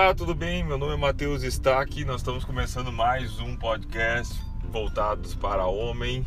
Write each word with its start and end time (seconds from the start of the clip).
Olá, 0.00 0.14
tudo 0.14 0.32
bem? 0.32 0.62
Meu 0.62 0.78
nome 0.78 0.94
é 0.94 0.96
Matheus 0.96 1.42
Stack. 1.42 2.04
Nós 2.04 2.20
estamos 2.20 2.44
começando 2.44 2.92
mais 2.92 3.40
um 3.40 3.56
podcast 3.56 4.32
voltados 4.70 5.34
para 5.34 5.66
homem 5.66 6.24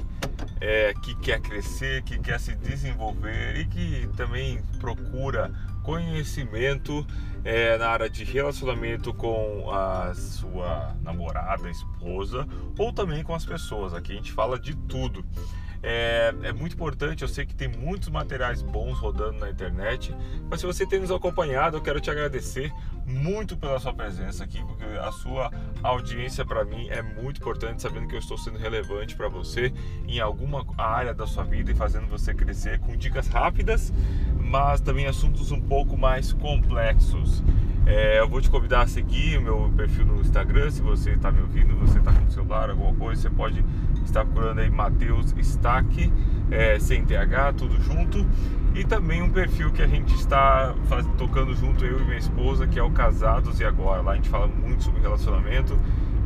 é, 0.59 0.93
que 1.01 1.15
quer 1.15 1.39
crescer, 1.39 2.03
que 2.03 2.19
quer 2.19 2.37
se 2.37 2.53
desenvolver 2.53 3.55
e 3.55 3.65
que 3.65 4.09
também 4.17 4.61
procura 4.77 5.53
conhecimento 5.83 7.07
é, 7.45 7.77
na 7.77 7.87
área 7.87 8.09
de 8.09 8.25
relacionamento 8.25 9.13
com 9.13 9.71
a 9.71 10.13
sua 10.15 10.93
namorada, 11.01 11.69
esposa 11.69 12.45
ou 12.77 12.91
também 12.91 13.23
com 13.23 13.33
as 13.33 13.45
pessoas. 13.45 13.93
Aqui 13.93 14.11
a 14.11 14.15
gente 14.15 14.33
fala 14.33 14.59
de 14.59 14.75
tudo. 14.75 15.23
É, 15.83 16.33
é, 16.43 16.53
muito 16.53 16.73
importante, 16.73 17.23
eu 17.23 17.27
sei 17.27 17.45
que 17.45 17.55
tem 17.55 17.67
muitos 17.67 18.09
materiais 18.09 18.61
bons 18.61 18.99
rodando 18.99 19.39
na 19.39 19.49
internet, 19.49 20.15
mas 20.49 20.59
se 20.59 20.65
você 20.65 20.85
tem 20.85 20.99
nos 20.99 21.09
acompanhado, 21.09 21.77
eu 21.77 21.81
quero 21.81 21.99
te 21.99 22.11
agradecer 22.11 22.71
muito 23.03 23.57
pela 23.57 23.79
sua 23.79 23.93
presença 23.93 24.43
aqui, 24.43 24.63
porque 24.63 24.83
a 24.83 25.11
sua 25.11 25.51
audiência 25.81 26.45
para 26.45 26.63
mim 26.63 26.87
é 26.89 27.01
muito 27.01 27.41
importante, 27.41 27.81
sabendo 27.81 28.07
que 28.07 28.15
eu 28.15 28.19
estou 28.19 28.37
sendo 28.37 28.59
relevante 28.59 29.15
para 29.15 29.27
você 29.27 29.73
em 30.07 30.19
alguma 30.19 30.65
área 30.77 31.13
da 31.13 31.25
sua 31.25 31.43
vida 31.43 31.71
e 31.71 31.75
fazendo 31.75 32.07
você 32.07 32.33
crescer 32.33 32.79
com 32.79 32.95
dicas 32.95 33.27
rápidas, 33.27 33.91
mas 34.51 34.81
também 34.81 35.07
assuntos 35.07 35.49
um 35.51 35.61
pouco 35.61 35.97
mais 35.97 36.33
complexos. 36.33 37.41
É, 37.85 38.19
eu 38.19 38.27
vou 38.27 38.41
te 38.41 38.49
convidar 38.49 38.81
a 38.81 38.87
seguir 38.87 39.37
o 39.37 39.41
meu 39.41 39.73
perfil 39.75 40.05
no 40.05 40.19
Instagram, 40.19 40.69
se 40.69 40.81
você 40.81 41.11
está 41.11 41.31
me 41.31 41.41
ouvindo, 41.41 41.73
você 41.77 41.97
está 41.97 42.11
com 42.11 42.25
o 42.25 42.29
celular, 42.29 42.69
alguma 42.69 42.93
coisa, 42.93 43.21
você 43.21 43.29
pode 43.29 43.63
estar 44.05 44.25
procurando 44.25 44.59
aí 44.59 44.69
Matheus 44.69 45.33
Stack, 45.39 46.11
é, 46.51 46.77
sem 46.79 47.05
TH, 47.05 47.53
tudo 47.53 47.81
junto. 47.81 48.27
E 48.75 48.83
também 48.83 49.21
um 49.21 49.29
perfil 49.29 49.71
que 49.71 49.81
a 49.81 49.87
gente 49.87 50.13
está 50.15 50.75
faz, 50.85 51.05
tocando 51.17 51.55
junto, 51.55 51.83
eu 51.85 51.99
e 51.99 52.03
minha 52.03 52.17
esposa, 52.17 52.67
que 52.67 52.77
é 52.77 52.83
o 52.83 52.91
Casados 52.91 53.59
e 53.59 53.65
Agora. 53.65 54.01
Lá 54.01 54.11
a 54.11 54.15
gente 54.15 54.29
fala 54.29 54.47
muito 54.47 54.83
sobre 54.83 55.01
relacionamento 55.01 55.77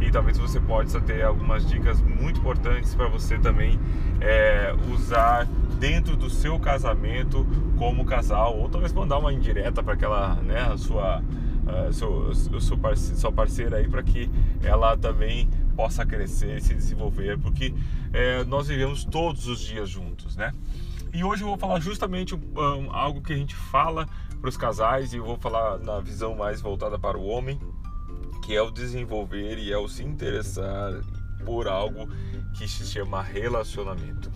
e 0.01 0.11
talvez 0.11 0.37
você 0.37 0.59
possa 0.59 0.99
ter 0.99 1.23
algumas 1.23 1.65
dicas 1.65 2.01
muito 2.01 2.39
importantes 2.39 2.93
para 2.93 3.07
você 3.07 3.37
também 3.37 3.79
é, 4.19 4.75
usar 4.91 5.45
dentro 5.79 6.15
do 6.15 6.29
seu 6.29 6.59
casamento 6.59 7.45
como 7.77 8.05
casal, 8.05 8.57
ou 8.57 8.69
talvez 8.69 8.93
mandar 8.93 9.17
uma 9.17 9.31
indireta 9.31 9.83
para 9.83 9.93
aquela, 9.93 10.35
né, 10.35 10.75
sua, 10.77 11.19
uh, 11.19 11.93
seu, 11.93 12.33
sua 12.61 13.31
parceira 13.31 13.77
aí 13.77 13.87
para 13.87 14.03
que 14.03 14.29
ela 14.63 14.97
também 14.97 15.49
possa 15.75 16.05
crescer 16.05 16.57
e 16.57 16.61
se 16.61 16.73
desenvolver, 16.73 17.37
porque 17.37 17.73
é, 18.13 18.43
nós 18.45 18.67
vivemos 18.67 19.03
todos 19.03 19.47
os 19.47 19.59
dias 19.59 19.89
juntos, 19.89 20.35
né? 20.35 20.53
E 21.13 21.23
hoje 21.23 21.43
eu 21.43 21.47
vou 21.47 21.57
falar 21.57 21.79
justamente 21.79 22.35
um, 22.35 22.91
algo 22.91 23.21
que 23.21 23.31
a 23.31 23.37
gente 23.37 23.55
fala 23.55 24.07
para 24.39 24.49
os 24.49 24.57
casais 24.57 25.13
e 25.13 25.17
eu 25.17 25.23
vou 25.23 25.37
falar 25.37 25.79
na 25.79 25.99
visão 25.99 26.35
mais 26.35 26.61
voltada 26.61 26.99
para 26.99 27.17
o 27.17 27.25
homem, 27.25 27.59
que 28.45 28.55
é 28.55 28.61
o 28.61 28.69
desenvolver 28.69 29.57
e 29.57 29.73
é 29.73 29.77
o 29.77 29.87
se 29.87 30.03
interessar 30.03 30.93
por 31.43 31.67
algo 31.67 32.07
que 32.53 32.67
se 32.67 32.85
chama 32.85 33.21
relacionamento. 33.21 34.31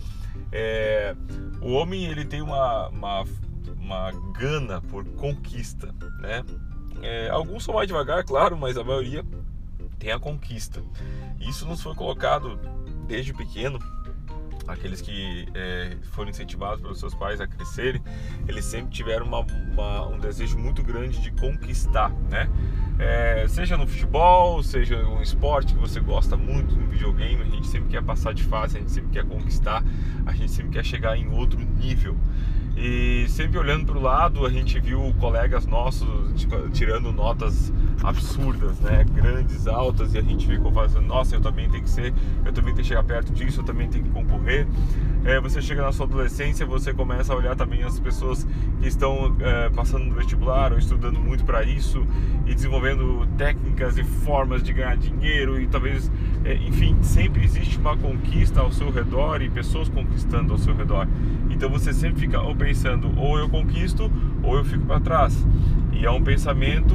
É, 0.50 1.14
o 1.62 1.72
homem 1.72 2.06
ele 2.06 2.24
tem 2.24 2.42
uma, 2.42 2.88
uma, 2.88 3.24
uma 3.78 4.10
gana 4.32 4.80
por 4.82 5.04
conquista, 5.12 5.94
né? 6.20 6.44
É, 7.02 7.30
alguns 7.30 7.64
são 7.64 7.74
mais 7.74 7.86
devagar, 7.86 8.24
claro, 8.24 8.56
mas 8.56 8.76
a 8.76 8.82
maioria 8.82 9.24
tem 9.98 10.10
a 10.10 10.18
conquista. 10.18 10.82
Isso 11.40 11.64
nos 11.66 11.80
foi 11.80 11.94
colocado 11.94 12.58
desde 13.06 13.32
pequeno. 13.32 13.78
Aqueles 14.70 15.00
que 15.00 15.46
é, 15.54 15.96
foram 16.12 16.30
incentivados 16.30 16.80
pelos 16.80 16.98
seus 16.98 17.14
pais 17.14 17.40
a 17.40 17.46
crescerem, 17.46 18.00
eles 18.46 18.64
sempre 18.64 18.90
tiveram 18.90 19.26
uma, 19.26 19.40
uma, 19.40 20.08
um 20.08 20.18
desejo 20.18 20.56
muito 20.58 20.82
grande 20.82 21.20
de 21.20 21.30
conquistar, 21.32 22.10
né? 22.30 22.48
É, 22.98 23.46
seja 23.48 23.76
no 23.76 23.86
futebol, 23.86 24.62
seja 24.62 24.98
um 25.06 25.22
esporte 25.22 25.72
que 25.72 25.80
você 25.80 25.98
gosta 26.00 26.36
muito, 26.36 26.74
no 26.76 26.86
videogame, 26.86 27.42
a 27.42 27.46
gente 27.46 27.66
sempre 27.66 27.88
quer 27.88 28.02
passar 28.02 28.34
de 28.34 28.42
fase, 28.42 28.76
a 28.76 28.80
gente 28.80 28.92
sempre 28.92 29.10
quer 29.10 29.24
conquistar, 29.24 29.82
a 30.26 30.32
gente 30.32 30.52
sempre 30.52 30.72
quer 30.72 30.84
chegar 30.84 31.16
em 31.16 31.26
outro 31.32 31.58
nível. 31.58 32.16
E 32.82 33.28
sempre 33.28 33.58
olhando 33.58 33.84
para 33.84 33.98
o 33.98 34.00
lado, 34.00 34.46
a 34.46 34.48
gente 34.48 34.80
viu 34.80 35.14
colegas 35.20 35.66
nossos 35.66 36.32
tipo, 36.34 36.56
tirando 36.70 37.12
notas 37.12 37.70
absurdas, 38.02 38.80
né? 38.80 39.04
Grandes, 39.12 39.66
altas, 39.66 40.14
e 40.14 40.18
a 40.18 40.22
gente 40.22 40.46
ficou 40.46 40.72
fazendo, 40.72 41.06
nossa, 41.06 41.36
eu 41.36 41.42
também 41.42 41.68
tenho 41.68 41.84
que 41.84 41.90
ser, 41.90 42.14
eu 42.42 42.50
também 42.54 42.72
tenho 42.72 42.76
que 42.76 42.84
chegar 42.84 43.04
perto 43.04 43.34
disso, 43.34 43.60
eu 43.60 43.64
também 43.64 43.86
tenho 43.86 44.04
que 44.04 44.10
concorrer. 44.10 44.66
É, 45.24 45.38
você 45.38 45.60
chega 45.60 45.82
na 45.82 45.92
sua 45.92 46.06
adolescência, 46.06 46.64
você 46.64 46.94
começa 46.94 47.32
a 47.32 47.36
olhar 47.36 47.54
também 47.54 47.82
as 47.82 48.00
pessoas 48.00 48.46
que 48.80 48.88
estão 48.88 49.36
é, 49.40 49.68
passando 49.68 50.06
no 50.06 50.14
vestibular 50.14 50.72
ou 50.72 50.78
estudando 50.78 51.20
muito 51.20 51.44
para 51.44 51.62
isso 51.62 52.06
e 52.46 52.54
desenvolvendo 52.54 53.28
técnicas 53.36 53.98
e 53.98 54.04
formas 54.04 54.62
de 54.62 54.72
ganhar 54.72 54.96
dinheiro 54.96 55.60
e 55.60 55.66
talvez, 55.66 56.10
é, 56.42 56.54
enfim, 56.54 56.96
sempre 57.02 57.44
existe 57.44 57.76
uma 57.76 57.96
conquista 57.96 58.60
ao 58.60 58.72
seu 58.72 58.90
redor 58.90 59.42
e 59.42 59.50
pessoas 59.50 59.90
conquistando 59.90 60.52
ao 60.52 60.58
seu 60.58 60.74
redor. 60.74 61.06
Então 61.50 61.68
você 61.68 61.92
sempre 61.92 62.20
fica 62.20 62.40
ou 62.40 62.56
pensando, 62.56 63.12
ou 63.18 63.38
eu 63.38 63.48
conquisto 63.48 64.10
ou 64.42 64.56
eu 64.56 64.64
fico 64.64 64.86
para 64.86 65.00
trás. 65.00 65.46
E 65.92 66.06
é 66.06 66.10
um 66.10 66.22
pensamento 66.22 66.94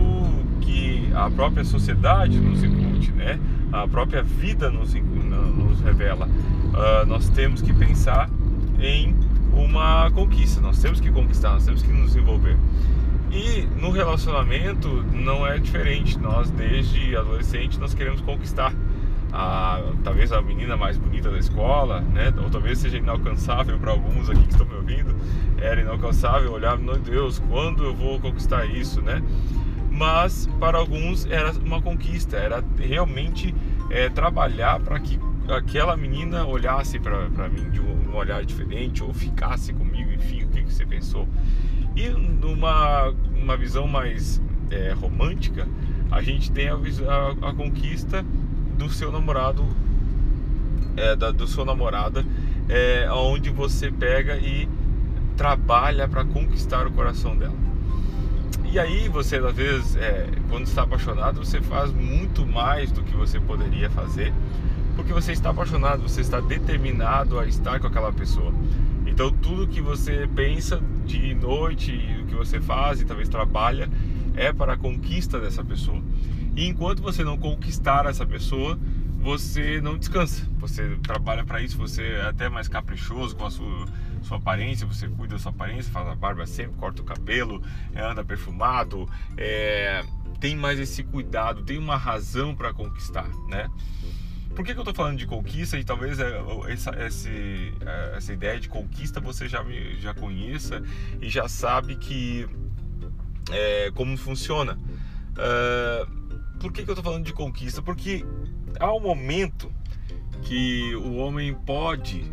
que 0.62 1.12
a 1.13 1.30
própria 1.30 1.63
sociedade 1.63 2.40
nos 2.40 2.63
incute, 2.63 3.12
né? 3.12 3.40
A 3.84 3.88
própria 3.88 4.24
vida 4.24 4.69
nos, 4.69 4.94
nos 4.94 5.81
revela. 5.81 6.28
Uh, 6.28 7.06
nós 7.06 7.28
temos 7.30 7.62
que 7.62 7.74
pensar 7.74 8.30
em 8.80 9.16
uma 9.53 10.09
conquista, 10.12 10.62
nós 10.62 10.81
temos 10.81 11.00
que 11.00 11.12
conquistar, 11.12 11.52
nós 11.52 11.66
temos 11.66 11.81
que 11.81 11.91
nos 11.91 12.16
envolver. 12.16 12.58
E 13.31 13.68
no 13.81 13.91
relacionamento 13.91 15.03
não 15.12 15.46
é 15.46 15.58
diferente. 15.58 16.18
Nós 16.18 16.50
desde 16.52 17.16
adolescente 17.16 17.80
nós 17.80 17.94
queremos 17.94 18.22
conquistar 18.22 18.74
a, 19.34 19.81
talvez 20.03 20.31
a 20.31 20.42
menina 20.42 20.78
mais 20.78 20.97
bonita 20.97 21.30
da 21.30 21.38
escola, 21.38 22.00
né? 22.00 22.34
Ou 22.42 22.50
talvez 22.50 22.80
seja 22.80 22.97
inalcançável 22.97 23.78
para 23.78 23.92
alguns 23.92 24.30
aqui 24.30 24.44
que 24.44 24.52
estão 24.52 24.66
me 24.66 24.75
ouvindo. 24.75 25.13
Era 25.57 25.81
inalcançável 25.81 26.53
olhar, 26.53 26.78
meu 26.78 26.97
Deus, 26.97 27.40
quando 27.50 27.84
eu 27.84 27.94
vou 27.94 28.19
conquistar 28.19 28.66
isso, 28.66 29.02
né? 29.02 29.22
Mas 29.95 30.50
para 30.59 30.78
alguns 30.78 31.25
era 31.25 31.51
uma 31.53 31.81
conquista, 31.81 32.35
era 32.35 32.61
realmente 32.78 33.56
é, 33.89 34.09
trabalhar 34.09 34.79
para 34.81 35.00
que 35.00 35.17
aquela 35.47 35.95
menina 35.95 36.45
olhasse 36.45 37.00
para 37.00 37.47
mim 37.47 37.69
de 37.69 37.79
um 37.79 38.13
olhar 38.13 38.44
diferente 38.44 39.01
ou 39.01 39.13
ficasse 39.13 39.72
comigo, 39.72 40.11
enfim, 40.11 40.44
o 40.44 40.47
que, 40.50 40.63
que 40.63 40.73
você 40.73 40.85
pensou. 40.85 41.28
E 41.95 42.09
numa 42.09 43.13
uma 43.41 43.56
visão 43.56 43.88
mais 43.88 44.41
é, 44.69 44.91
romântica, 44.91 45.66
a 46.12 46.22
gente 46.22 46.51
tem 46.51 46.67
a, 46.67 46.73
a, 46.73 47.50
a 47.50 47.53
conquista 47.53 48.25
do 48.77 48.89
seu 48.89 49.13
namorado, 49.13 49.66
é, 50.97 51.16
da, 51.16 51.31
do 51.31 51.47
sua 51.47 51.63
namorada, 51.63 52.25
é, 52.67 53.09
onde 53.12 53.50
você 53.50 53.89
pega 53.89 54.35
e 54.35 54.67
trabalha 55.38 56.06
para 56.06 56.25
conquistar 56.25 56.85
o 56.85 56.91
coração 56.91 57.38
dela. 57.38 57.64
E 58.71 58.79
aí 58.79 59.07
você 59.07 59.37
às 59.37 59.55
vezes, 59.55 59.95
é, 59.95 60.27
quando 60.49 60.65
está 60.65 60.83
apaixonado, 60.83 61.43
você 61.43 61.61
faz 61.61 61.91
muito 61.91 62.45
mais 62.45 62.91
do 62.91 63.03
que 63.03 63.15
você 63.15 63.39
poderia 63.39 63.89
fazer, 63.89 64.33
porque 64.95 65.13
você 65.13 65.31
está 65.31 65.49
apaixonado, 65.49 66.01
você 66.01 66.21
está 66.21 66.39
determinado 66.39 67.39
a 67.39 67.45
estar 67.45 67.79
com 67.79 67.87
aquela 67.87 68.11
pessoa. 68.11 68.53
Então 69.05 69.31
tudo 69.31 69.67
que 69.67 69.81
você 69.81 70.27
pensa 70.35 70.81
de 71.05 71.33
noite, 71.35 71.91
o 72.21 72.25
que 72.25 72.35
você 72.35 72.59
faz 72.59 72.99
e 72.99 73.05
talvez 73.05 73.29
trabalha, 73.29 73.89
é 74.35 74.51
para 74.51 74.73
a 74.73 74.77
conquista 74.77 75.39
dessa 75.39 75.63
pessoa. 75.63 76.01
E 76.55 76.67
enquanto 76.67 77.01
você 77.01 77.23
não 77.23 77.37
conquistar 77.37 78.05
essa 78.05 78.25
pessoa, 78.25 78.77
você 79.25 79.81
não 79.81 79.97
descansa. 79.97 80.47
Você 80.59 80.97
trabalha 81.01 81.43
para 81.43 81.61
isso, 81.61 81.77
você 81.77 82.03
é 82.03 82.27
até 82.27 82.47
mais 82.47 82.68
caprichoso 82.68 83.35
com 83.35 83.45
a 83.45 83.51
sua, 83.51 83.85
sua 84.25 84.38
aparência, 84.38 84.86
você 84.86 85.07
cuida 85.07 85.36
da 85.36 85.39
sua 85.39 85.51
aparência, 85.51 85.92
faz 85.92 86.07
a 86.07 86.16
barba 86.16 86.45
sempre, 86.45 86.75
corta 86.77 87.01
o 87.01 87.06
cabelo, 87.06 87.62
é, 87.94 88.01
anda 88.01 88.24
perfumado, 88.24 89.10
é, 89.38 90.04
tem 90.39 90.56
mais 90.56 90.80
esse 90.80 91.04
cuidado, 91.04 91.63
tem 91.63 91.77
uma 91.77 91.98
razão 91.98 92.56
para 92.56 92.74
conquistar, 92.74 93.30
né? 93.48 93.69
Por 94.56 94.63
que, 94.63 94.72
que 94.72 94.80
eu 94.80 94.83
estou 94.83 94.95
falando 94.95 95.18
de 95.18 95.25
conquista 95.25 95.77
e 95.77 95.83
talvez 95.83 96.18
é, 96.18 96.42
essa, 96.69 96.92
essa, 96.92 97.30
é, 97.30 98.13
essa 98.16 98.31
ideia 98.31 98.60
de 98.60 98.69
conquista 98.69 99.19
você 99.19 99.50
já, 99.50 99.63
já 100.00 100.13
conheça 100.13 100.81
e 101.21 101.30
já 101.30 101.48
sabe 101.50 101.98
que 101.98 102.48
é, 103.51 103.92
como 103.94 104.16
funciona. 104.18 104.80
Uh, 105.36 106.25
por 106.60 106.71
que, 106.71 106.83
que 106.83 106.89
eu 106.89 106.94
estou 106.94 107.04
falando 107.04 107.25
de 107.25 107.33
conquista? 107.33 107.81
Porque 107.81 108.25
há 108.80 108.94
um 108.94 109.00
momento 109.00 109.71
que 110.44 110.95
o 110.95 111.16
homem 111.18 111.54
pode, 111.54 112.24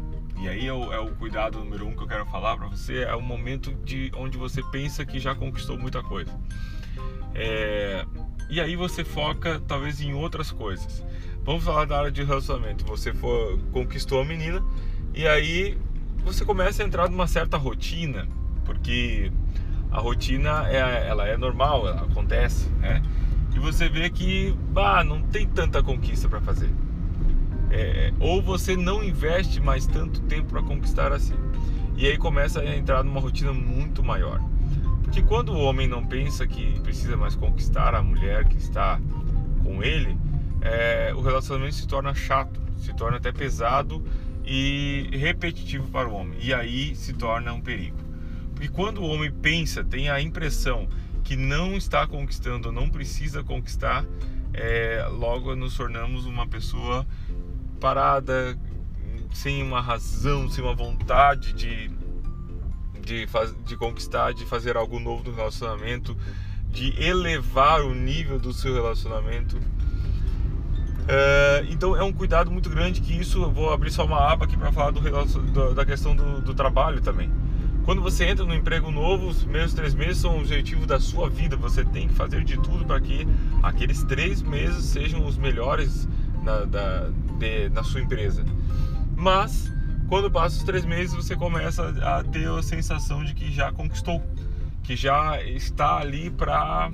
e 0.43 0.49
aí 0.49 0.67
é 0.67 0.73
o, 0.73 0.93
é 0.93 0.99
o 0.99 1.15
cuidado 1.15 1.59
número 1.59 1.87
um 1.87 1.95
que 1.95 2.03
eu 2.03 2.09
quero 2.09 2.27
falar 2.27 2.57
para 2.57 2.67
você, 2.67 3.05
é 3.05 3.15
o 3.15 3.23
momento 3.23 3.73
de 3.85 4.11
onde 4.17 4.37
você 4.37 4.61
pensa 4.73 5.07
que 5.07 5.21
já 5.21 5.37
conquistou 5.37 5.79
muita 5.79 6.03
coisa. 6.03 6.33
É, 7.33 8.05
e 8.51 8.61
aí 8.61 8.75
você 8.75 9.05
foca 9.05 9.63
talvez 9.69 10.01
em 10.01 10.13
outras 10.15 10.51
coisas. 10.51 11.07
Vamos 11.45 11.63
falar 11.63 11.85
da 11.85 11.97
área 11.99 12.11
de 12.11 12.25
relacionamento. 12.25 12.85
Você 12.87 13.15
for, 13.15 13.57
conquistou 13.71 14.21
a 14.21 14.25
menina 14.25 14.63
e 15.15 15.29
aí 15.29 15.79
você 16.25 16.45
começa 16.45 16.83
a 16.83 16.87
entrar 16.87 17.09
numa 17.09 17.29
certa 17.29 17.57
rotina, 17.57 18.27
porque 18.65 19.31
a 19.93 20.01
rotina 20.01 20.69
é, 20.69 21.07
ela 21.07 21.27
é 21.29 21.37
normal, 21.37 21.87
ela 21.87 22.03
acontece, 22.03 22.69
né? 22.81 23.01
e 23.55 23.59
você 23.61 23.89
vê 23.89 24.11
que 24.11 24.53
bah, 24.71 25.05
não 25.05 25.23
tem 25.23 25.47
tanta 25.47 25.83
conquista 25.83 26.29
para 26.29 26.41
fazer. 26.41 26.71
É, 27.75 28.13
ou 28.21 28.43
você 28.43 28.77
não 28.77 29.03
investe 29.03 29.59
mais 29.59 29.87
tanto 29.87 30.21
tempo 30.23 30.51
para 30.51 30.63
conquistar 30.63 31.11
assim. 31.11 31.35
E 31.97 32.07
aí 32.07 32.19
começa 32.19 32.61
a 32.61 32.77
entrar 32.77 33.03
numa 33.03 33.19
rotina 33.19 33.53
muito 33.53 34.03
maior. 34.05 34.41
Porque 35.03 35.23
quando 35.23 35.53
o 35.53 35.59
homem 35.59 35.89
não 35.89 36.05
pensa 36.07 36.47
que 36.47 36.79
precisa 36.81 37.17
mais 37.17 37.35
conquistar 37.35 37.95
a 37.95 38.03
mulher 38.03 38.47
que 38.47 38.59
está 38.59 39.01
com 39.65 39.83
ele, 39.83 40.19
é, 40.61 41.13
o 41.15 41.23
relacionamento 41.23 41.75
se 41.75 41.87
torna 41.87 42.15
chato, 42.15 42.61
se 42.77 42.95
torna 42.95 43.17
até 43.17 43.33
pesado 43.33 44.05
e 44.45 45.09
repetitivo 45.13 45.89
para 45.89 46.09
o 46.09 46.13
homem. 46.13 46.39
E 46.43 46.53
aí 46.53 46.95
se 46.95 47.15
torna 47.15 47.55
um 47.55 47.61
perigo. 47.61 47.97
Porque 48.55 48.69
quando 48.69 48.99
o 48.99 49.07
homem 49.07 49.33
pensa, 49.33 49.83
tem 49.83 50.11
a 50.11 50.21
impressão 50.21 50.89
que 51.25 51.37
não 51.37 51.75
está 51.75 52.07
conquistando, 52.07 52.71
não 52.71 52.89
precisa 52.89 53.43
conquistar, 53.43 54.05
é, 54.53 55.07
logo 55.11 55.55
nos 55.57 55.77
tornamos 55.77 56.27
uma 56.27 56.47
pessoa 56.47 57.07
parada, 57.83 58.57
sem 59.35 59.61
uma 59.61 59.81
razão, 59.81 60.49
sem 60.49 60.63
uma 60.63 60.73
vontade 60.73 61.53
de, 61.53 61.91
de, 63.01 63.27
faz, 63.27 63.53
de 63.65 63.77
conquistar, 63.77 64.33
de 64.33 64.47
fazer 64.47 64.77
algo 64.77 65.01
novo 65.01 65.29
no 65.29 65.35
relacionamento, 65.35 66.17
de 66.71 66.95
elevar 67.03 67.81
o 67.81 67.93
nível 67.93 68.39
do 68.39 68.53
seu 68.53 68.73
relacionamento. 68.73 69.61
É, 71.09 71.67
então 71.69 71.97
é 71.97 72.05
um 72.05 72.13
cuidado 72.13 72.53
muito 72.53 72.71
grande 72.71 73.01
que 73.01 73.13
isso 73.13 73.43
eu 73.43 73.51
vou 73.51 73.73
abrir 73.73 73.91
só 73.91 74.05
uma 74.05 74.31
aba 74.31 74.45
aqui 74.45 74.57
para 74.57 74.71
falar 74.71 74.93
do, 74.93 75.01
do, 75.01 75.75
da 75.75 75.85
questão 75.85 76.15
do, 76.15 76.41
do 76.41 76.55
trabalho 76.55 77.01
também. 77.01 77.29
Quando 77.85 78.01
você 78.01 78.27
entra 78.27 78.45
no 78.45 78.55
emprego 78.55 78.93
novo, 78.93 79.27
os 79.27 79.43
primeiros 79.43 79.75
três 79.75 79.93
meses 79.93 80.19
são 80.19 80.37
o 80.37 80.39
objetivo 80.39 80.87
da 80.87 81.01
sua 81.01 81.29
vida. 81.29 81.57
Você 81.57 81.85
tem 81.85 82.07
que 82.07 82.15
fazer 82.15 82.45
de 82.45 82.55
tudo 82.55 82.85
para 82.85 83.01
que 83.01 83.27
aqueles 83.61 84.05
três 84.05 84.41
meses 84.41 84.85
sejam 84.85 85.27
os 85.27 85.37
melhores 85.37 86.09
na, 86.43 86.65
da, 86.65 87.09
de, 87.39 87.69
na 87.71 87.83
sua 87.83 88.01
empresa. 88.01 88.45
Mas 89.17 89.71
quando 90.09 90.31
passa 90.31 90.57
os 90.57 90.63
três 90.63 90.85
meses, 90.85 91.15
você 91.15 91.37
começa 91.37 91.89
a 91.89 92.23
ter 92.23 92.49
a 92.49 92.63
sensação 92.63 93.25
de 93.25 93.35
que 93.35 93.51
já 93.51 93.73
conquistou, 93.73 94.23
que 94.83 94.97
já 94.97 95.43
está 95.43 95.99
ali 95.99 96.31
para 96.31 96.91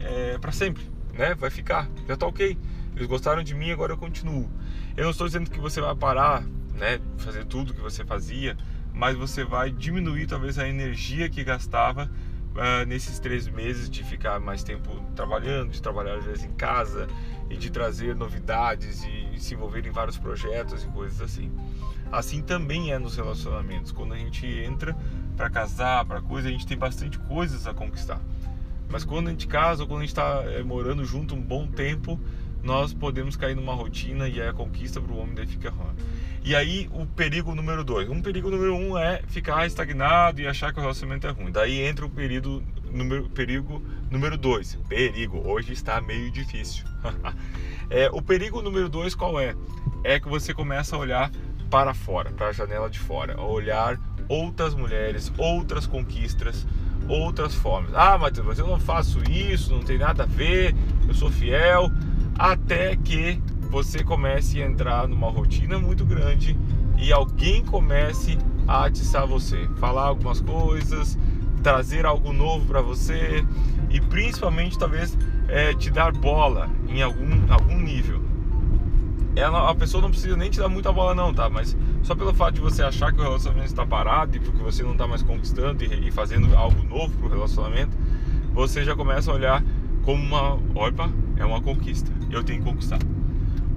é, 0.00 0.38
para 0.38 0.52
sempre, 0.52 0.82
né? 1.14 1.34
Vai 1.34 1.50
ficar, 1.50 1.88
já 2.06 2.14
está 2.14 2.26
ok. 2.26 2.58
Eles 2.94 3.08
gostaram 3.08 3.42
de 3.42 3.54
mim, 3.54 3.70
agora 3.70 3.92
eu 3.92 3.96
continuo. 3.96 4.50
Eu 4.96 5.04
não 5.04 5.10
estou 5.10 5.26
dizendo 5.26 5.50
que 5.50 5.58
você 5.58 5.80
vai 5.80 5.94
parar, 5.94 6.42
né? 6.74 7.00
Fazer 7.16 7.46
tudo 7.46 7.72
que 7.72 7.80
você 7.80 8.04
fazia 8.04 8.56
mas 8.92 9.16
você 9.16 9.44
vai 9.44 9.70
diminuir 9.70 10.26
talvez 10.26 10.58
a 10.58 10.68
energia 10.68 11.28
que 11.28 11.42
gastava 11.42 12.10
uh, 12.52 12.86
nesses 12.86 13.18
três 13.18 13.48
meses 13.48 13.88
de 13.88 14.02
ficar 14.04 14.38
mais 14.40 14.62
tempo 14.62 14.90
trabalhando, 15.14 15.70
de 15.70 15.82
trabalhar 15.82 16.16
às 16.16 16.24
vezes 16.24 16.44
em 16.44 16.52
casa 16.52 17.08
e 17.50 17.56
de 17.56 17.70
trazer 17.70 18.14
novidades 18.14 19.04
e, 19.04 19.38
se 19.38 19.54
envolver 19.54 19.86
em 19.86 19.90
vários 19.90 20.16
projetos 20.18 20.84
e 20.84 20.86
coisas 20.88 21.20
assim. 21.20 21.50
Assim 22.10 22.42
também 22.42 22.92
é 22.92 22.98
nos 22.98 23.16
relacionamentos. 23.16 23.90
Quando 23.90 24.14
a 24.14 24.16
gente 24.16 24.46
entra 24.46 24.96
para 25.36 25.50
casar, 25.50 26.04
para 26.04 26.20
coisa, 26.20 26.48
a 26.48 26.52
gente 26.52 26.66
tem 26.66 26.76
bastante 26.76 27.18
coisas 27.18 27.66
a 27.66 27.74
conquistar. 27.74 28.20
Mas 28.88 29.04
quando 29.04 29.28
a 29.28 29.30
gente 29.30 29.46
casa 29.46 29.82
ou 29.82 29.88
quando 29.88 30.00
a 30.00 30.02
gente 30.02 30.10
está 30.10 30.42
é, 30.44 30.62
morando 30.62 31.04
junto 31.04 31.34
um 31.34 31.40
bom 31.40 31.66
tempo, 31.66 32.20
nós 32.62 32.94
podemos 32.94 33.36
cair 33.36 33.54
numa 33.54 33.74
rotina 33.74 34.28
e 34.28 34.40
aí 34.40 34.48
a 34.48 34.52
conquista 34.52 35.00
para 35.00 35.12
o 35.12 35.18
homem 35.18 35.34
daí 35.34 35.46
fica 35.46 35.70
ruim. 35.70 35.94
E 36.44 36.56
aí 36.56 36.88
o 36.92 37.06
perigo 37.06 37.54
número 37.54 37.84
dois. 37.84 38.08
Um 38.08 38.20
perigo 38.20 38.50
número 38.50 38.74
um 38.74 38.98
é 38.98 39.22
ficar 39.28 39.66
estagnado 39.66 40.40
e 40.40 40.46
achar 40.46 40.72
que 40.72 40.78
o 40.78 40.82
relacionamento 40.82 41.26
é 41.26 41.30
ruim. 41.30 41.52
Daí 41.52 41.80
entra 41.80 42.04
o 42.04 42.10
perigo 42.10 42.62
número, 42.90 43.28
perigo 43.30 43.82
número 44.10 44.36
dois. 44.36 44.76
Perigo, 44.88 45.40
hoje 45.46 45.72
está 45.72 46.00
meio 46.00 46.30
difícil. 46.30 46.84
é, 47.90 48.10
o 48.12 48.20
perigo 48.20 48.60
número 48.60 48.88
dois 48.88 49.14
qual 49.14 49.40
é? 49.40 49.54
É 50.02 50.18
que 50.18 50.28
você 50.28 50.52
começa 50.52 50.96
a 50.96 50.98
olhar 50.98 51.30
para 51.70 51.94
fora, 51.94 52.30
para 52.30 52.48
a 52.48 52.52
janela 52.52 52.90
de 52.90 52.98
fora, 52.98 53.34
a 53.36 53.44
olhar 53.44 53.98
outras 54.28 54.74
mulheres, 54.74 55.32
outras 55.38 55.86
conquistas, 55.86 56.66
outras 57.08 57.54
formas. 57.54 57.92
Ah, 57.94 58.18
Matheus, 58.18 58.46
mas 58.46 58.58
eu 58.58 58.66
não 58.66 58.80
faço 58.80 59.22
isso, 59.30 59.72
não 59.72 59.82
tem 59.82 59.98
nada 59.98 60.24
a 60.24 60.26
ver, 60.26 60.74
eu 61.06 61.14
sou 61.14 61.30
fiel. 61.30 61.90
Até 62.42 62.96
que 62.96 63.40
você 63.70 64.02
comece 64.02 64.60
a 64.60 64.66
entrar 64.66 65.06
numa 65.06 65.30
rotina 65.30 65.78
muito 65.78 66.04
grande 66.04 66.58
e 66.98 67.12
alguém 67.12 67.64
comece 67.64 68.36
a 68.66 68.86
atiçar 68.86 69.28
você, 69.28 69.68
falar 69.76 70.06
algumas 70.06 70.40
coisas, 70.40 71.16
trazer 71.62 72.04
algo 72.04 72.32
novo 72.32 72.66
para 72.66 72.80
você 72.80 73.46
e 73.90 74.00
principalmente 74.00 74.76
talvez 74.76 75.16
é, 75.46 75.72
te 75.72 75.88
dar 75.88 76.10
bola 76.10 76.68
em 76.88 77.00
algum, 77.00 77.30
algum 77.48 77.78
nível. 77.78 78.20
Ela, 79.36 79.70
a 79.70 79.74
pessoa 79.76 80.02
não 80.02 80.10
precisa 80.10 80.36
nem 80.36 80.50
te 80.50 80.58
dar 80.58 80.68
muita 80.68 80.92
bola 80.92 81.14
não, 81.14 81.32
tá? 81.32 81.48
Mas 81.48 81.76
só 82.02 82.12
pelo 82.12 82.34
fato 82.34 82.56
de 82.56 82.60
você 82.60 82.82
achar 82.82 83.12
que 83.12 83.20
o 83.20 83.22
relacionamento 83.22 83.68
está 83.68 83.86
parado 83.86 84.36
e 84.36 84.40
porque 84.40 84.60
você 84.60 84.82
não 84.82 84.92
está 84.92 85.06
mais 85.06 85.22
conquistando 85.22 85.84
e, 85.84 86.08
e 86.08 86.10
fazendo 86.10 86.56
algo 86.56 86.82
novo 86.82 87.16
para 87.18 87.26
o 87.28 87.30
relacionamento, 87.30 87.96
você 88.52 88.84
já 88.84 88.96
começa 88.96 89.30
a 89.30 89.34
olhar 89.34 89.64
como 90.02 90.20
uma, 90.20 90.54
opa, 90.74 91.08
é 91.36 91.44
uma 91.44 91.60
conquista. 91.60 92.10
Eu 92.30 92.42
tenho 92.42 92.60
que 92.60 92.68
conquistar 92.68 92.98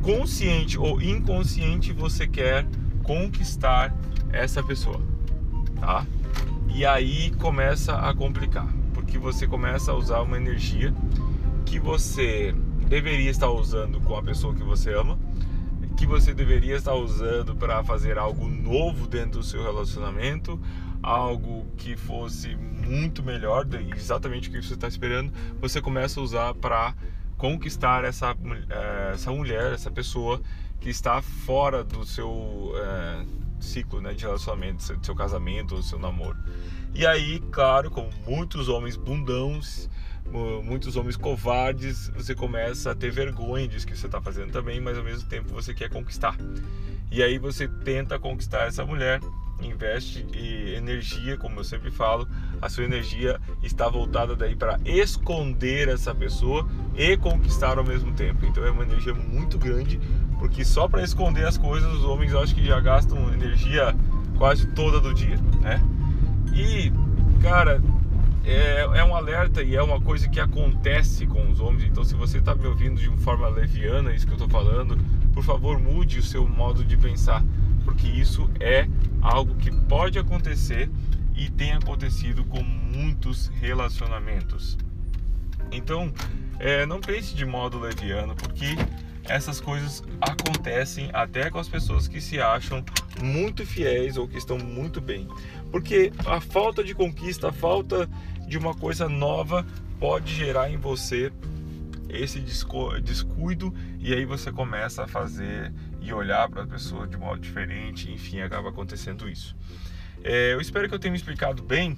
consciente 0.05 0.77
ou 0.77 1.01
inconsciente 1.01 1.91
você 1.91 2.27
quer 2.27 2.67
conquistar 3.01 3.91
essa 4.31 4.61
pessoa, 4.61 5.01
tá? 5.79 6.05
E 6.69 6.85
aí 6.85 7.31
começa 7.39 7.95
a 7.95 8.13
complicar, 8.13 8.67
porque 8.93 9.17
você 9.17 9.47
começa 9.47 9.91
a 9.91 9.95
usar 9.95 10.21
uma 10.21 10.37
energia 10.37 10.93
que 11.65 11.79
você 11.79 12.53
deveria 12.87 13.31
estar 13.31 13.49
usando 13.49 13.99
com 13.99 14.15
a 14.15 14.21
pessoa 14.21 14.53
que 14.53 14.61
você 14.61 14.93
ama, 14.93 15.17
que 15.97 16.05
você 16.05 16.35
deveria 16.35 16.75
estar 16.75 16.93
usando 16.93 17.55
para 17.55 17.83
fazer 17.83 18.19
algo 18.19 18.47
novo 18.47 19.07
dentro 19.07 19.39
do 19.39 19.43
seu 19.43 19.63
relacionamento, 19.63 20.61
algo 21.01 21.65
que 21.77 21.97
fosse 21.97 22.55
muito 22.55 23.23
melhor, 23.23 23.65
exatamente 23.95 24.49
o 24.49 24.51
que 24.51 24.61
você 24.61 24.75
está 24.75 24.87
esperando, 24.87 25.33
você 25.59 25.81
começa 25.81 26.19
a 26.19 26.23
usar 26.23 26.53
para 26.53 26.93
conquistar 27.37 28.03
essa, 28.03 28.35
eh, 28.69 29.11
essa 29.13 29.31
mulher, 29.31 29.73
essa 29.73 29.91
pessoa 29.91 30.41
que 30.79 30.89
está 30.89 31.21
fora 31.21 31.83
do 31.83 32.05
seu 32.05 32.73
é, 32.75 33.25
ciclo 33.59 34.01
né, 34.01 34.13
de 34.13 34.23
relacionamento, 34.23 34.93
do 34.93 35.05
seu 35.05 35.15
casamento, 35.15 35.75
do 35.75 35.83
seu 35.83 35.97
namoro. 35.97 36.37
E 36.93 37.05
aí, 37.05 37.39
claro, 37.51 37.89
como 37.89 38.09
muitos 38.27 38.69
homens 38.69 38.95
bundãos, 38.95 39.89
muitos 40.63 40.95
homens 40.95 41.15
covardes, 41.15 42.09
você 42.09 42.35
começa 42.35 42.91
a 42.91 42.95
ter 42.95 43.11
vergonha 43.11 43.67
disso 43.67 43.85
que 43.85 43.97
você 43.97 44.05
está 44.05 44.21
fazendo 44.21 44.51
também, 44.51 44.79
mas 44.79 44.97
ao 44.97 45.03
mesmo 45.03 45.27
tempo 45.27 45.53
você 45.53 45.73
quer 45.73 45.89
conquistar. 45.89 46.37
E 47.11 47.23
aí 47.23 47.37
você 47.37 47.67
tenta 47.67 48.19
conquistar 48.19 48.67
essa 48.67 48.85
mulher 48.85 49.19
investe 49.61 50.25
energia, 50.75 51.37
como 51.37 51.59
eu 51.59 51.63
sempre 51.63 51.91
falo, 51.91 52.27
a 52.65 52.69
sua 52.69 52.83
energia 52.83 53.39
está 53.61 53.87
voltada 53.87 54.35
daí 54.35 54.55
para 54.55 54.79
esconder 54.83 55.87
essa 55.87 56.15
pessoa 56.15 56.67
e 56.95 57.15
conquistar 57.15 57.77
ao 57.77 57.83
mesmo 57.83 58.11
tempo. 58.13 58.43
Então 58.45 58.65
é 58.65 58.71
uma 58.71 58.83
energia 58.83 59.13
muito 59.13 59.57
grande, 59.59 59.99
porque 60.39 60.65
só 60.65 60.87
para 60.87 61.03
esconder 61.03 61.45
as 61.45 61.57
coisas 61.57 61.93
os 61.93 62.03
homens 62.03 62.33
acho 62.33 62.55
que 62.55 62.65
já 62.65 62.79
gastam 62.79 63.31
energia 63.31 63.95
quase 64.37 64.65
toda 64.67 64.99
do 64.99 65.13
dia, 65.13 65.37
né? 65.61 65.79
E 66.53 66.91
cara, 67.39 67.81
é, 68.43 68.81
é 68.95 69.03
um 69.03 69.15
alerta 69.15 69.61
e 69.61 69.75
é 69.75 69.83
uma 69.83 70.01
coisa 70.01 70.27
que 70.27 70.39
acontece 70.39 71.27
com 71.27 71.47
os 71.49 71.59
homens. 71.59 71.83
Então, 71.83 72.03
se 72.03 72.15
você 72.15 72.39
está 72.39 72.55
me 72.55 72.65
ouvindo 72.65 72.99
de 72.99 73.07
uma 73.07 73.17
forma 73.17 73.47
leviana, 73.47 74.11
isso 74.11 74.25
que 74.25 74.33
eu 74.33 74.37
estou 74.37 74.49
falando, 74.49 74.97
por 75.33 75.43
favor, 75.43 75.79
mude 75.79 76.17
o 76.17 76.23
seu 76.23 76.47
modo 76.47 76.83
de 76.83 76.97
pensar 76.97 77.43
porque 77.85 78.07
isso 78.07 78.49
é 78.59 78.87
algo 79.21 79.55
que 79.55 79.71
pode 79.71 80.17
acontecer 80.17 80.89
e 81.35 81.49
tem 81.49 81.73
acontecido 81.73 82.43
com 82.45 82.61
muitos 82.63 83.47
relacionamentos. 83.47 84.77
Então, 85.71 86.13
é, 86.59 86.85
não 86.85 87.01
pense 87.01 87.35
de 87.35 87.45
modo 87.45 87.79
leviano, 87.79 88.35
porque 88.35 88.75
essas 89.27 89.59
coisas 89.59 90.03
acontecem 90.21 91.09
até 91.11 91.49
com 91.49 91.57
as 91.57 91.67
pessoas 91.67 92.07
que 92.07 92.21
se 92.21 92.39
acham 92.39 92.83
muito 93.21 93.65
fiéis 93.65 94.17
ou 94.17 94.27
que 94.27 94.37
estão 94.37 94.57
muito 94.57 95.01
bem. 95.01 95.27
Porque 95.71 96.13
a 96.25 96.39
falta 96.39 96.83
de 96.83 96.93
conquista, 96.93 97.49
a 97.49 97.51
falta 97.51 98.07
de 98.47 98.57
uma 98.57 98.73
coisa 98.73 99.09
nova 99.09 99.65
pode 99.99 100.33
gerar 100.33 100.69
em 100.69 100.77
você 100.77 101.31
esse 102.07 102.39
descuido 102.39 103.73
e 103.99 104.13
aí 104.13 104.25
você 104.25 104.51
começa 104.51 105.03
a 105.03 105.07
fazer 105.07 105.73
e 105.99 106.13
olhar 106.13 106.47
para 106.49 106.63
a 106.63 106.67
pessoa 106.67 107.07
de 107.07 107.17
modo 107.17 107.39
diferente, 107.39 108.11
enfim, 108.11 108.39
acaba 108.41 108.69
acontecendo 108.69 109.27
isso. 109.27 109.55
É, 110.27 110.53
eu 110.53 110.59
espero 110.59 110.89
que 110.89 110.95
eu 110.95 110.97
tenha 110.97 111.11
me 111.11 111.17
explicado 111.17 111.61
bem, 111.61 111.95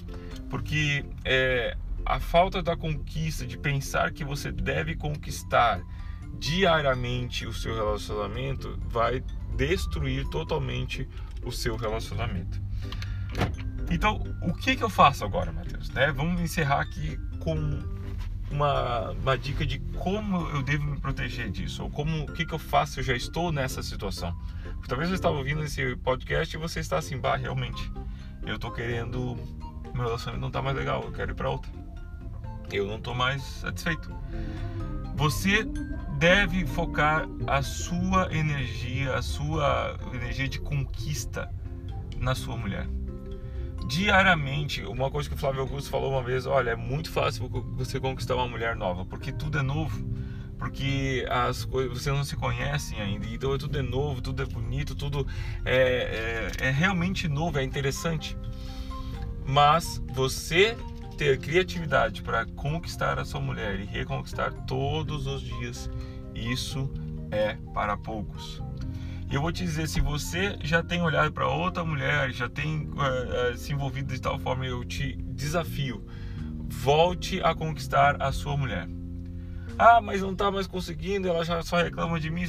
porque 0.50 1.06
é, 1.24 1.78
a 2.06 2.20
falta 2.20 2.62
da 2.62 2.76
conquista, 2.76 3.48
de 3.48 3.58
pensar 3.58 4.12
que 4.12 4.26
você 4.26 4.52
deve 4.52 4.96
conquistar 4.96 5.82
diariamente 6.38 7.48
o 7.48 7.54
seu 7.54 7.74
relacionamento, 7.74 8.78
vai 8.90 9.24
destruir 9.56 10.28
totalmente 10.28 11.08
o 11.42 11.54
seu 11.54 11.78
relacionamento. 11.78 12.62
Então, 13.90 14.22
o 14.42 14.54
que, 14.54 14.76
que 14.76 14.84
eu 14.84 14.90
faço 14.90 15.24
agora, 15.24 15.54
Matheus? 15.54 15.90
Né? 15.92 16.12
Vamos 16.12 16.42
encerrar 16.42 16.82
aqui 16.82 17.18
com 17.40 17.56
uma, 18.52 19.12
uma 19.12 19.38
dica 19.38 19.66
de 19.66 19.80
como 19.96 20.50
eu 20.50 20.62
devo 20.62 20.84
me 20.84 21.00
proteger 21.00 21.50
disso, 21.50 21.84
ou 21.84 21.90
como 21.90 22.24
o 22.24 22.34
que, 22.34 22.46
que 22.46 22.54
eu 22.54 22.60
faço 22.60 22.96
se 22.96 23.00
eu 23.00 23.04
já 23.06 23.16
estou 23.16 23.54
nessa 23.54 23.82
situação. 23.82 24.38
Talvez 24.86 25.10
você 25.10 25.16
estava 25.16 25.38
ouvindo 25.38 25.64
esse 25.64 25.96
podcast 25.98 26.54
e 26.54 26.60
você 26.60 26.82
está 26.82 26.98
assim, 26.98 27.18
bah, 27.18 27.38
realmente, 27.38 27.90
eu 28.48 28.56
estou 28.56 28.72
querendo, 28.72 29.36
meu 29.94 30.06
relacionamento 30.06 30.42
não 30.42 30.48
está 30.48 30.62
mais 30.62 30.76
legal, 30.76 31.04
eu 31.04 31.12
quero 31.12 31.32
ir 31.32 31.36
para 31.36 31.50
outra. 31.50 31.72
Eu 32.72 32.88
não 32.88 32.98
estou 32.98 33.16
mais 33.16 33.42
satisfeito. 33.42 34.14
Você 35.16 35.64
deve 36.18 36.66
focar 36.66 37.28
a 37.48 37.62
sua 37.62 38.34
energia, 38.34 39.16
a 39.16 39.22
sua 39.22 39.98
energia 40.14 40.48
de 40.48 40.60
conquista 40.60 41.52
na 42.20 42.36
sua 42.36 42.58
mulher 42.58 42.88
diariamente. 43.88 44.84
Uma 44.84 45.10
coisa 45.10 45.30
que 45.30 45.36
o 45.36 45.38
Flávio 45.38 45.62
Augusto 45.62 45.90
falou 45.90 46.12
uma 46.12 46.22
vez: 46.22 46.46
olha, 46.46 46.72
é 46.72 46.76
muito 46.76 47.10
fácil 47.10 47.50
você 47.76 48.00
conquistar 48.00 48.36
uma 48.36 48.48
mulher 48.48 48.76
nova, 48.76 49.06
porque 49.06 49.32
tudo 49.32 49.58
é 49.58 49.62
novo. 49.62 50.06
Porque 50.58 51.26
as 51.30 51.66
coisas 51.66 51.94
vocês 51.94 52.16
não 52.16 52.24
se 52.24 52.36
conhecem 52.36 53.00
ainda, 53.00 53.28
então 53.28 53.56
tudo 53.58 53.78
é 53.78 53.82
novo, 53.82 54.22
tudo 54.22 54.42
é 54.42 54.46
bonito, 54.46 54.96
tudo 54.96 55.26
é, 55.64 56.52
é, 56.60 56.68
é 56.68 56.72
realmente 56.72 57.28
novo, 57.28 57.60
é 57.60 57.64
interessante. 57.64 58.36
Mas 59.46 60.02
você 60.14 60.76
ter 61.18 61.40
criatividade 61.40 62.22
para 62.22 62.46
conquistar 62.46 63.20
a 63.20 63.26
sua 63.26 63.42
mulher 63.42 63.80
e 63.80 63.86
reconquistar 63.86 64.52
todos 64.66 65.26
os 65.26 65.42
dias, 65.42 65.90
isso 66.36 66.92
é 67.32 67.56
para 67.74 67.98
poucos. 67.98 68.62
Eu 69.30 69.42
vou 69.42 69.52
te 69.52 69.64
dizer, 69.64 69.88
se 69.90 70.00
você 70.00 70.58
já 70.64 70.82
tem 70.82 71.02
olhado 71.02 71.34
para 71.34 71.48
outra 71.48 71.84
mulher, 71.84 72.32
já 72.32 72.48
tem 72.48 72.88
uh, 72.88 73.54
uh, 73.54 73.58
se 73.58 73.74
envolvido 73.74 74.14
de 74.14 74.22
tal 74.22 74.40
forma, 74.40 74.66
eu 74.66 74.86
te 74.86 75.18
desafio, 75.34 76.06
volte 76.70 77.42
a 77.42 77.54
conquistar 77.54 78.22
a 78.22 78.32
sua 78.32 78.56
mulher. 78.56 78.88
Ah, 79.80 80.02
mas 80.02 80.22
não 80.22 80.32
está 80.32 80.50
mais 80.50 80.66
conseguindo, 80.66 81.28
ela 81.28 81.46
já 81.46 81.62
só 81.62 81.78
reclama 81.78 82.20
de 82.20 82.32
mim. 82.32 82.46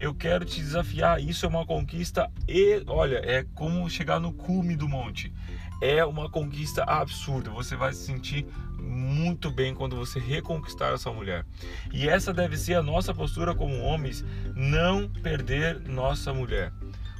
Eu 0.00 0.12
quero 0.14 0.44
te 0.44 0.60
desafiar. 0.60 1.20
Isso 1.20 1.46
é 1.46 1.48
uma 1.48 1.64
conquista 1.64 2.30
e, 2.48 2.82
olha, 2.88 3.18
é 3.18 3.44
como 3.54 3.88
chegar 3.88 4.18
no 4.18 4.32
cume 4.32 4.74
do 4.74 4.88
monte. 4.88 5.32
É 5.80 6.04
uma 6.04 6.28
conquista 6.28 6.82
absurda. 6.84 7.50
Você 7.50 7.76
vai 7.76 7.92
se 7.92 8.04
sentir 8.04 8.46
muito 8.78 9.50
bem 9.50 9.74
quando 9.74 9.96
você 9.96 10.18
reconquistar 10.18 10.92
essa 10.92 11.10
mulher. 11.12 11.46
E 11.92 12.08
essa 12.08 12.32
deve 12.32 12.56
ser 12.56 12.74
a 12.74 12.82
nossa 12.82 13.14
postura 13.14 13.54
como 13.54 13.78
homens, 13.80 14.24
não 14.56 15.08
perder 15.08 15.80
nossa 15.88 16.34
mulher 16.34 16.72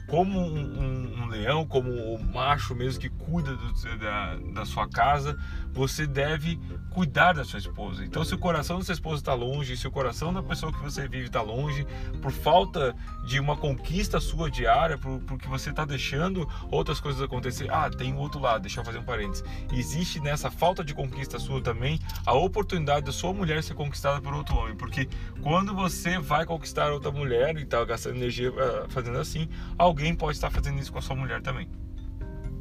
como 0.07 0.39
um, 0.39 0.59
um, 0.59 1.23
um, 1.23 1.27
leão, 1.27 1.67
como 1.67 1.91
o 1.91 2.23
macho 2.23 2.75
mesmo 2.75 3.01
que 3.01 3.09
cuida 3.09 3.55
do, 3.55 3.99
da, 3.99 4.37
da 4.53 4.65
sua 4.65 4.89
casa, 4.89 5.39
você 5.73 6.07
deve 6.07 6.59
cuidar 6.91 7.33
da 7.33 7.45
sua 7.45 7.59
esposa. 7.59 8.05
Então, 8.05 8.25
se 8.25 8.35
o 8.35 8.39
coração 8.39 8.79
da 8.79 8.85
sua 8.85 8.93
esposa 8.93 9.23
está 9.23 9.35
longe, 9.35 9.77
se 9.77 9.87
o 9.87 9.91
coração 9.91 10.33
da 10.33 10.43
pessoa 10.43 10.73
que 10.73 10.81
você 10.81 11.09
vive 11.09 11.27
está 11.27 11.41
longe, 11.41 11.87
por 12.21 12.31
falta 12.31 12.95
de 13.25 13.41
uma 13.41 13.57
conquista 13.57 14.21
sua 14.21 14.51
diária, 14.51 14.99
por, 14.99 15.21
porque 15.21 15.49
você 15.49 15.71
está 15.71 15.85
deixando 15.85 16.49
outras 16.71 17.01
coisas 17.01 17.23
acontecer. 17.23 17.71
Ah, 17.71 17.89
tem 17.89 18.15
outro 18.15 18.41
lado, 18.41 18.63
deixa 18.63 18.81
eu 18.81 18.85
fazer 18.85 18.99
um 18.99 19.05
parênteses. 19.05 19.45
Existe 19.73 20.21
nessa 20.21 20.51
falta 20.51 20.85
de 20.85 20.95
conquista 20.95 21.39
sua 21.39 21.63
também 21.63 21.99
a 22.27 22.35
oportunidade 22.35 23.07
da 23.07 23.13
sua 23.13 23.33
mulher 23.33 23.63
ser 23.63 23.75
conquistada 23.75 24.21
por 24.21 24.35
outro 24.35 24.57
homem, 24.57 24.77
porque 24.77 25.09
quando 25.41 25.75
você 25.75 26.19
vai 26.19 26.45
conquistar 26.45 26.93
outra 26.93 27.11
mulher 27.11 27.57
e 27.57 27.63
está 27.63 27.85
gastando 27.85 28.17
energia 28.17 28.51
uh, 28.51 28.89
fazendo 28.89 29.19
assim, 29.19 29.49
alguém 29.93 30.15
pode 30.15 30.39
estar 30.39 30.51
fazendo 30.51 30.81
isso 30.81 30.91
com 30.91 30.99
a 30.99 31.03
sua 31.03 31.15
mulher 31.15 31.43
também. 31.43 31.69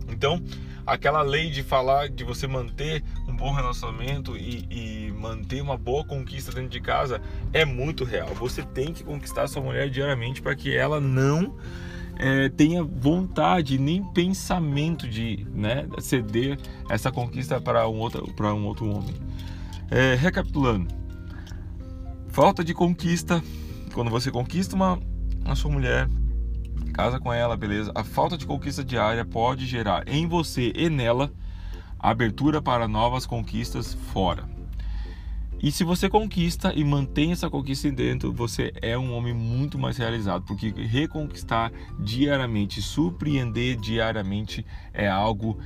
Então, 0.10 0.42
aquela 0.86 1.22
lei 1.22 1.50
de 1.50 1.64
falar 1.64 2.10
de 2.10 2.26
você 2.26 2.46
manter 2.46 3.02
um 3.26 3.34
bom 3.34 3.54
relacionamento 3.54 4.36
e, 4.36 4.68
e, 4.70 5.12
manter 5.14 5.62
uma 5.62 5.78
boa 5.78 6.04
conquista 6.04 6.52
dentro 6.52 6.70
de 6.70 6.82
casa 6.82 7.22
é 7.54 7.64
muito 7.64 8.04
real. 8.04 8.28
Você 8.36 8.62
tem 8.62 8.92
que 8.92 9.04
conquistar 9.04 9.44
a 9.44 9.48
sua 9.48 9.62
mulher 9.62 9.90
diariamente 9.90 10.42
para 10.42 10.54
que 10.54 10.76
ela 10.76 11.00
não 11.00 11.56
é, 12.18 12.50
tenha 12.50 12.84
vontade 12.84 13.78
nem 13.78 14.04
pensamento 14.12 15.08
de 15.08 15.48
né, 15.56 15.88
ceder 16.00 16.60
essa 16.90 17.10
conquista 17.12 17.62
para 17.62 17.88
um 17.88 17.98
outro, 17.98 18.28
para 18.34 18.54
um 18.54 18.66
outro 18.66 18.90
homem. 18.90 19.16
É, 19.90 20.16
recapitulando, 20.16 20.88
falta 22.28 22.64
de 22.64 22.74
conquista. 22.74 23.42
Quando 23.94 24.10
você 24.10 24.30
conquista 24.30 24.76
uma, 24.76 25.00
a 25.46 25.56
sua 25.56 25.72
mulher, 25.72 26.08
casa 26.94 27.20
com 27.20 27.32
ela, 27.32 27.56
beleza? 27.56 27.92
A 27.96 28.04
falta 28.04 28.38
de 28.38 28.46
conquista 28.46 28.84
diária 28.84 29.24
pode 29.24 29.66
gerar 29.66 30.08
em 30.08 30.28
você 30.28 30.72
e 30.76 30.90
nela 30.90 31.32
abertura 32.00 32.62
para 32.62 32.88
novas 32.88 33.26
conquistas 33.26 33.94
fora. 33.94 34.50
E 35.62 35.72
se 35.72 35.84
você 35.84 36.10
conquista 36.10 36.74
e 36.74 36.84
mantém 36.84 37.32
essa 37.32 37.48
conquista 37.48 37.92
dentro, 37.92 38.34
você 38.34 38.74
é 38.82 38.98
um 38.98 39.14
homem 39.14 39.34
muito 39.34 39.78
mais 39.78 39.96
realizado, 39.98 40.44
porque 40.44 40.72
reconquistar 40.72 41.72
diariamente, 42.00 42.82
surpreender 42.82 43.78
diariamente 43.80 44.66
é 44.92 45.08
algo 45.08 45.60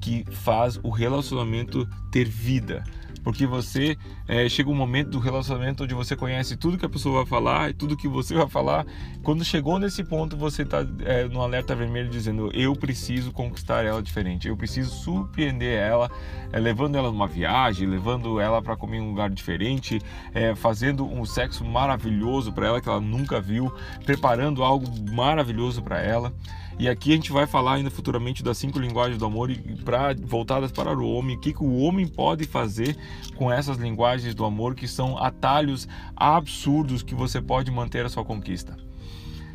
que 0.00 0.24
faz 0.30 0.78
o 0.84 0.90
relacionamento 0.90 1.84
ter 2.12 2.28
vida 2.28 2.84
porque 3.22 3.46
você 3.46 3.96
é, 4.26 4.48
chega 4.48 4.70
um 4.70 4.74
momento 4.74 5.10
do 5.10 5.18
relacionamento 5.18 5.84
onde 5.84 5.94
você 5.94 6.16
conhece 6.16 6.56
tudo 6.56 6.78
que 6.78 6.86
a 6.86 6.88
pessoa 6.88 7.18
vai 7.18 7.26
falar 7.26 7.70
e 7.70 7.74
tudo 7.74 7.96
que 7.96 8.08
você 8.08 8.34
vai 8.34 8.48
falar. 8.48 8.86
Quando 9.22 9.44
chegou 9.44 9.78
nesse 9.78 10.02
ponto, 10.04 10.36
você 10.36 10.62
está 10.62 10.86
é, 11.04 11.24
no 11.24 11.40
alerta 11.40 11.74
vermelho 11.74 12.08
dizendo: 12.08 12.50
Eu 12.54 12.74
preciso 12.74 13.32
conquistar 13.32 13.84
ela 13.84 14.02
diferente, 14.02 14.48
eu 14.48 14.56
preciso 14.56 14.90
surpreender 14.90 15.78
ela, 15.78 16.10
é, 16.52 16.58
levando 16.58 16.96
ela 16.96 17.10
numa 17.10 17.26
viagem, 17.26 17.86
levando 17.88 18.40
ela 18.40 18.62
para 18.62 18.76
comer 18.76 18.98
em 18.98 19.00
um 19.02 19.10
lugar 19.10 19.30
diferente, 19.30 20.00
é, 20.34 20.54
fazendo 20.54 21.04
um 21.04 21.24
sexo 21.24 21.64
maravilhoso 21.64 22.52
para 22.52 22.66
ela 22.66 22.80
que 22.80 22.88
ela 22.88 23.00
nunca 23.00 23.40
viu, 23.40 23.72
preparando 24.04 24.62
algo 24.62 24.86
maravilhoso 25.12 25.82
para 25.82 26.00
ela. 26.00 26.32
E 26.80 26.88
aqui 26.88 27.12
a 27.12 27.14
gente 27.14 27.30
vai 27.30 27.46
falar 27.46 27.74
ainda 27.74 27.90
futuramente 27.90 28.42
das 28.42 28.56
cinco 28.56 28.78
linguagens 28.78 29.18
do 29.18 29.26
amor 29.26 29.50
e 29.50 29.58
para 29.84 30.14
voltadas 30.14 30.72
para 30.72 30.98
o 30.98 31.12
homem, 31.12 31.36
o 31.36 31.38
que, 31.38 31.52
que 31.52 31.62
o 31.62 31.76
homem 31.76 32.08
pode 32.08 32.46
fazer 32.46 32.96
com 33.36 33.52
essas 33.52 33.76
linguagens 33.76 34.34
do 34.34 34.46
amor 34.46 34.74
que 34.74 34.88
são 34.88 35.18
atalhos 35.18 35.86
absurdos 36.16 37.02
que 37.02 37.14
você 37.14 37.38
pode 37.38 37.70
manter 37.70 38.06
a 38.06 38.08
sua 38.08 38.24
conquista. 38.24 38.78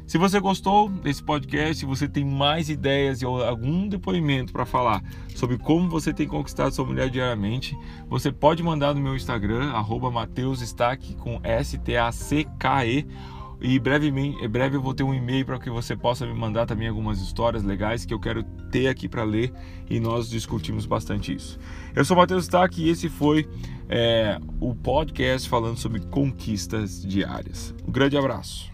Se 0.06 0.20
você 0.20 0.40
gostou 0.40 0.88
desse 0.88 1.24
podcast, 1.24 1.78
se 1.78 1.86
você 1.86 2.08
tem 2.08 2.24
mais 2.24 2.70
ideias 2.70 3.24
ou 3.24 3.44
algum 3.44 3.88
depoimento 3.88 4.54
para 4.54 4.64
falar 4.64 5.04
sobre 5.36 5.58
como 5.58 5.90
você 5.90 6.14
tem 6.14 6.28
conquistado 6.28 6.76
sua 6.76 6.86
mulher 6.86 7.10
diariamente, 7.10 7.76
você 8.08 8.32
pode 8.32 8.62
mandar 8.62 8.94
no 8.94 9.02
meu 9.02 9.16
Instagram, 9.16 9.72
arroba 9.72 10.12
com 11.18 11.40
S-T-A-C-K-E 11.44 13.08
e 13.62 13.80
brevemente, 13.80 14.44
em 14.44 14.50
breve 14.50 14.78
eu 14.78 14.82
vou 14.82 14.94
ter 14.94 15.04
um 15.04 15.14
e-mail 15.14 15.46
para 15.46 15.60
que 15.60 15.70
você 15.70 15.96
possa 15.96 16.26
me 16.26 16.34
mandar 16.34 16.66
também 16.66 16.88
algumas 16.88 17.22
histórias 17.22 17.64
legais 17.64 18.06
que 18.06 18.14
eu 18.14 18.20
quero 18.20 18.44
ter 18.72 18.88
aqui 18.88 19.08
para 19.08 19.24
ler 19.24 19.54
e 19.90 20.00
nós 20.00 20.30
discutimos 20.30 20.86
bastante 20.86 21.34
isso. 21.34 21.60
Eu 21.96 22.04
sou 22.04 22.16
Matheus 22.16 22.44
Stack 22.44 22.82
e 22.82 22.90
esse 22.90 23.10
foi 23.10 23.48
é, 23.90 24.40
o 24.60 24.76
podcast 24.76 25.48
falando 25.48 25.78
sobre 25.78 26.02
conquistas 26.02 27.06
diárias. 27.06 27.74
Um 27.88 27.92
grande 27.92 28.18
abraço. 28.18 28.72